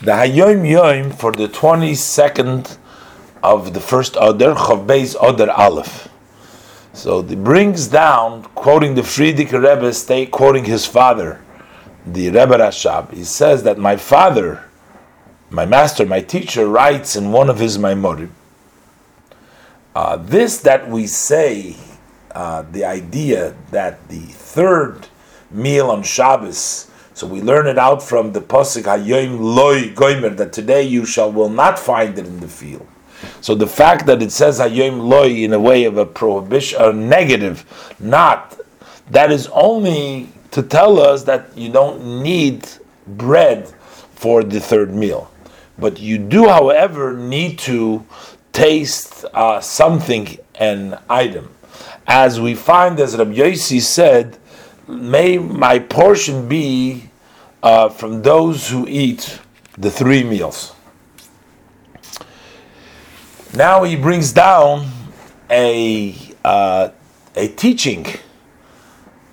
The 0.00 0.12
Hayom 0.12 0.64
Yom 0.70 1.10
for 1.10 1.32
the 1.32 1.48
22nd 1.48 2.78
of 3.42 3.74
the 3.74 3.80
first 3.80 4.14
Adar, 4.14 4.54
Chav 4.54 4.86
Beis 4.86 5.16
Adar 5.20 5.50
Aleph. 5.50 6.06
So 6.92 7.18
it 7.18 7.42
brings 7.42 7.88
down, 7.88 8.44
quoting 8.54 8.94
the 8.94 9.02
Frierdiker 9.02 9.60
Rebbe, 9.60 9.92
stay 9.92 10.24
quoting 10.24 10.66
his 10.66 10.86
father, 10.86 11.40
the 12.06 12.26
Rebbe 12.26 12.58
Rashab. 12.58 13.12
He 13.12 13.24
says 13.24 13.64
that 13.64 13.76
my 13.76 13.96
father, 13.96 14.62
my 15.50 15.66
master, 15.66 16.06
my 16.06 16.20
teacher, 16.20 16.68
writes 16.68 17.16
in 17.16 17.32
one 17.32 17.50
of 17.50 17.58
his 17.58 17.76
Maimorim, 17.76 18.30
uh, 19.96 20.14
this 20.14 20.58
that 20.58 20.88
we 20.88 21.08
say, 21.08 21.74
uh, 22.36 22.62
the 22.70 22.84
idea 22.84 23.56
that 23.72 24.08
the 24.08 24.20
third 24.20 25.08
meal 25.50 25.90
on 25.90 26.04
Shabbos 26.04 26.88
so 27.18 27.26
we 27.26 27.42
learn 27.42 27.66
it 27.66 27.78
out 27.78 28.00
from 28.00 28.30
the 28.30 28.40
pasuk 28.40 28.84
Hayoim 28.84 29.40
Loi 29.40 29.88
Goimer 29.88 30.36
that 30.36 30.52
today 30.52 30.84
you 30.84 31.04
shall 31.04 31.32
will 31.32 31.48
not 31.48 31.76
find 31.76 32.16
it 32.16 32.24
in 32.24 32.38
the 32.38 32.46
field. 32.46 32.86
So 33.40 33.56
the 33.56 33.66
fact 33.66 34.06
that 34.06 34.22
it 34.22 34.30
says 34.30 34.60
Hayoim 34.60 35.08
Loi 35.08 35.30
in 35.30 35.52
a 35.52 35.58
way 35.58 35.82
of 35.82 35.98
a 35.98 36.06
prohibition, 36.06 36.80
a 36.80 36.92
negative, 36.92 37.66
not 37.98 38.56
that 39.10 39.32
is 39.32 39.48
only 39.48 40.28
to 40.52 40.62
tell 40.62 41.00
us 41.00 41.24
that 41.24 41.58
you 41.58 41.72
don't 41.72 42.22
need 42.22 42.68
bread 43.04 43.66
for 44.14 44.44
the 44.44 44.60
third 44.60 44.94
meal, 44.94 45.28
but 45.76 45.98
you 45.98 46.18
do, 46.18 46.46
however, 46.46 47.16
need 47.16 47.58
to 47.58 48.06
taste 48.52 49.24
uh, 49.34 49.60
something, 49.60 50.38
an 50.54 50.96
item, 51.10 51.52
as 52.06 52.40
we 52.40 52.54
find, 52.54 53.00
as 53.00 53.16
Rabbi 53.16 53.34
Yossi 53.34 53.80
said 53.80 54.38
may 54.88 55.38
my 55.38 55.78
portion 55.78 56.48
be 56.48 57.10
uh, 57.62 57.88
from 57.88 58.22
those 58.22 58.68
who 58.68 58.86
eat 58.88 59.38
the 59.76 59.90
three 59.90 60.24
meals. 60.24 60.74
Now 63.54 63.84
he 63.84 63.96
brings 63.96 64.32
down 64.32 64.90
a 65.50 66.14
uh, 66.44 66.90
a 67.36 67.48
teaching, 67.48 68.06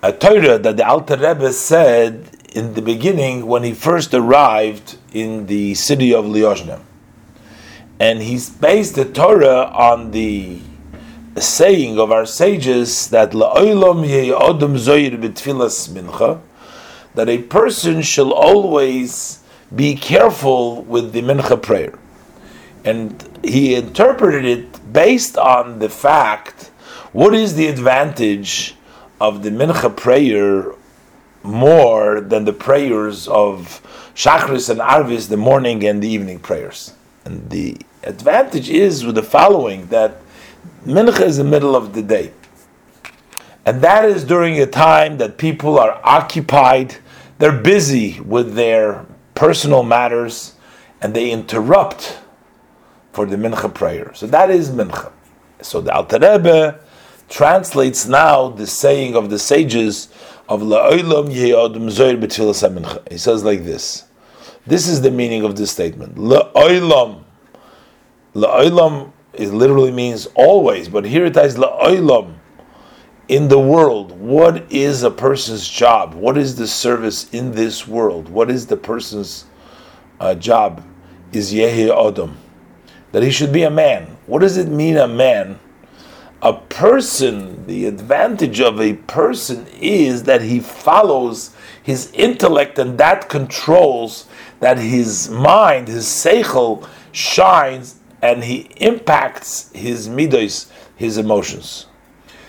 a 0.02 0.12
Torah 0.12 0.58
that 0.58 0.76
the 0.76 0.86
Alter 0.86 1.16
Rebbe 1.16 1.52
said 1.52 2.30
in 2.52 2.74
the 2.74 2.82
beginning 2.82 3.46
when 3.46 3.62
he 3.62 3.74
first 3.74 4.14
arrived 4.14 4.96
in 5.12 5.46
the 5.46 5.74
city 5.74 6.14
of 6.14 6.24
Liozhnem. 6.24 6.80
And 7.98 8.22
he's 8.22 8.50
based 8.50 8.94
the 8.94 9.04
Torah 9.04 9.64
on 9.72 10.10
the 10.10 10.60
saying 11.40 11.98
of 11.98 12.10
our 12.10 12.26
sages 12.26 13.08
that 13.08 13.32
b'tfilas 13.32 13.88
mincha, 15.90 16.40
that 17.14 17.28
a 17.28 17.38
person 17.38 18.02
shall 18.02 18.32
always 18.32 19.40
be 19.74 19.94
careful 19.94 20.82
with 20.82 21.12
the 21.12 21.22
mincha 21.22 21.60
prayer. 21.60 21.98
And 22.84 23.38
he 23.42 23.74
interpreted 23.74 24.44
it 24.44 24.92
based 24.92 25.36
on 25.36 25.78
the 25.80 25.88
fact 25.88 26.70
what 27.12 27.34
is 27.34 27.54
the 27.54 27.66
advantage 27.66 28.76
of 29.20 29.42
the 29.42 29.50
mincha 29.50 29.94
prayer 29.96 30.72
more 31.42 32.20
than 32.20 32.44
the 32.44 32.52
prayers 32.52 33.28
of 33.28 33.80
Shachris 34.14 34.68
and 34.68 34.80
Arvis, 34.80 35.28
the 35.28 35.36
morning 35.36 35.84
and 35.84 36.02
the 36.02 36.08
evening 36.08 36.38
prayers. 36.38 36.92
And 37.24 37.50
the 37.50 37.76
advantage 38.02 38.68
is 38.70 39.04
with 39.04 39.14
the 39.14 39.22
following 39.22 39.86
that 39.86 40.20
Mincha 40.84 41.22
is 41.22 41.36
the 41.38 41.44
middle 41.44 41.74
of 41.74 41.92
the 41.94 42.02
day. 42.02 42.32
And 43.64 43.80
that 43.82 44.04
is 44.04 44.24
during 44.24 44.60
a 44.60 44.66
time 44.66 45.18
that 45.18 45.38
people 45.38 45.78
are 45.78 46.00
occupied, 46.04 46.96
they're 47.38 47.60
busy 47.60 48.20
with 48.20 48.54
their 48.54 49.04
personal 49.34 49.82
matters, 49.82 50.54
and 51.00 51.14
they 51.14 51.30
interrupt 51.30 52.18
for 53.12 53.26
the 53.26 53.36
Mincha 53.36 53.72
prayer. 53.72 54.12
So 54.14 54.26
that 54.28 54.50
is 54.50 54.70
Mincha. 54.70 55.12
So 55.62 55.80
the 55.80 55.92
Alter 55.92 56.18
Rebbe 56.18 56.80
translates 57.28 58.06
now 58.06 58.50
the 58.50 58.66
saying 58.66 59.16
of 59.16 59.30
the 59.30 59.38
sages 59.38 60.08
of 60.48 60.60
La'olam 60.60 61.34
Ye'odum 61.34 61.88
Zoyer 61.90 62.20
B'Tfilas 62.20 62.68
HaMincha. 62.68 63.10
He 63.10 63.18
says 63.18 63.42
like 63.42 63.64
this. 63.64 64.04
This 64.66 64.86
is 64.86 65.00
the 65.00 65.10
meaning 65.10 65.44
of 65.44 65.56
this 65.56 65.70
statement. 65.70 66.16
La'olam. 66.16 67.24
La'olam 68.34 69.12
it 69.38 69.52
literally 69.52 69.92
means 69.92 70.26
always, 70.34 70.88
but 70.88 71.04
here 71.04 71.26
it 71.26 71.36
is 71.36 71.56
la'olam. 71.56 72.34
In 73.28 73.48
the 73.48 73.58
world, 73.58 74.12
what 74.12 74.70
is 74.70 75.02
a 75.02 75.10
person's 75.10 75.68
job? 75.68 76.14
What 76.14 76.38
is 76.38 76.54
the 76.54 76.66
service 76.66 77.28
in 77.30 77.52
this 77.52 77.86
world? 77.86 78.28
What 78.28 78.50
is 78.50 78.66
the 78.66 78.76
person's 78.76 79.46
uh, 80.20 80.34
job? 80.34 80.84
Is 81.32 81.52
yehi 81.52 81.90
adam 81.90 82.36
that 83.16 83.22
he 83.22 83.30
should 83.30 83.52
be 83.52 83.62
a 83.62 83.70
man. 83.70 84.16
What 84.26 84.40
does 84.40 84.58
it 84.58 84.68
mean, 84.68 84.96
a 84.96 85.08
man? 85.08 85.58
A 86.42 86.52
person. 86.52 87.66
The 87.66 87.86
advantage 87.86 88.60
of 88.60 88.80
a 88.80 88.92
person 88.92 89.66
is 89.80 90.24
that 90.24 90.42
he 90.42 90.60
follows 90.60 91.54
his 91.82 92.12
intellect, 92.12 92.78
and 92.78 92.98
that 92.98 93.28
controls 93.28 94.26
that 94.60 94.78
his 94.78 95.30
mind, 95.30 95.88
his 95.88 96.04
seichel, 96.04 96.86
shines 97.10 97.96
and 98.22 98.44
he 98.44 98.70
impacts 98.76 99.70
his 99.72 100.08
midos, 100.08 100.70
his 100.96 101.18
emotions. 101.18 101.86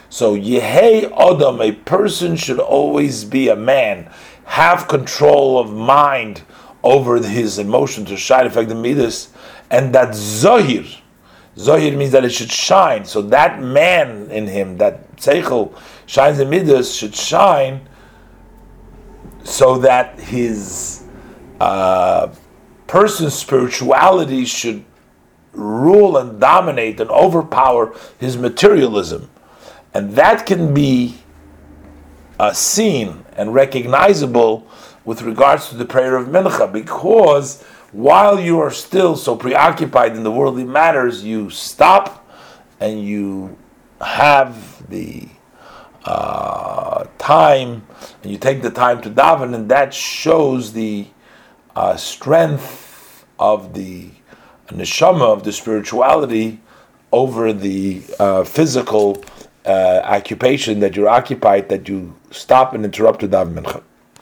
So 0.09 0.35
Yehei 0.35 1.11
Adam, 1.11 1.61
a 1.61 1.73
person 1.73 2.35
should 2.35 2.59
always 2.59 3.25
be 3.25 3.49
a 3.49 3.55
man, 3.55 4.09
have 4.45 4.87
control 4.87 5.59
of 5.59 5.71
mind 5.71 6.43
over 6.83 7.21
his 7.21 7.59
emotion 7.59 8.05
to 8.05 8.15
shine, 8.15 8.45
affect 8.45 8.69
the 8.69 8.75
midas, 8.75 9.29
and 9.69 9.93
that 9.93 10.09
Zohir, 10.09 11.01
Zohir 11.57 11.97
means 11.97 12.11
that 12.11 12.23
it 12.23 12.31
should 12.31 12.51
shine. 12.51 13.03
So 13.03 13.21
that 13.23 13.61
man 13.61 14.29
in 14.31 14.47
him, 14.47 14.77
that 14.77 15.17
Seichel, 15.17 15.77
shines 16.05 16.37
the 16.37 16.45
midas, 16.45 16.95
should 16.95 17.15
shine 17.15 17.87
so 19.43 19.77
that 19.79 20.19
his 20.19 21.03
uh, 21.59 22.29
person's 22.85 23.33
spirituality 23.33 24.45
should 24.45 24.85
rule 25.57 26.17
and 26.17 26.39
dominate 26.39 26.99
and 26.99 27.09
overpower 27.09 27.93
his 28.19 28.37
materialism. 28.37 29.29
And 29.93 30.13
that 30.13 30.45
can 30.45 30.73
be 30.73 31.17
uh, 32.39 32.53
seen 32.53 33.25
and 33.35 33.53
recognizable 33.53 34.67
with 35.03 35.21
regards 35.21 35.69
to 35.69 35.75
the 35.75 35.85
prayer 35.85 36.15
of 36.15 36.27
Mincha, 36.27 36.71
because 36.71 37.63
while 37.91 38.39
you 38.39 38.59
are 38.59 38.69
still 38.69 39.15
so 39.15 39.35
preoccupied 39.35 40.15
in 40.15 40.23
the 40.23 40.31
worldly 40.31 40.65
matters, 40.65 41.23
you 41.23 41.49
stop 41.49 42.29
and 42.79 43.03
you 43.03 43.57
have 44.01 44.87
the 44.89 45.27
uh, 46.05 47.05
time 47.17 47.87
and 48.21 48.31
you 48.31 48.37
take 48.37 48.61
the 48.61 48.69
time 48.69 49.01
to 49.01 49.09
daven, 49.09 49.55
and 49.55 49.69
that 49.69 49.93
shows 49.93 50.73
the 50.73 51.07
uh, 51.75 51.95
strength 51.95 53.25
of 53.39 53.73
the 53.73 54.11
neshama 54.67 55.21
of 55.21 55.43
the 55.43 55.51
spirituality 55.51 56.59
over 57.11 57.53
the 57.53 58.01
uh, 58.19 58.43
physical 58.43 59.23
uh, 59.65 60.01
occupation 60.03 60.79
that 60.79 60.95
you're 60.95 61.09
occupied, 61.09 61.69
that 61.69 61.87
you 61.87 62.15
stop 62.31 62.73
and 62.73 62.85
interrupt 62.85 63.21
the 63.21 63.27
daven 63.27 63.53
mincha. 63.53 63.81